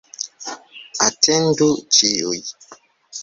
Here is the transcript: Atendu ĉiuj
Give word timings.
Atendu 1.07 1.67
ĉiuj 1.97 2.41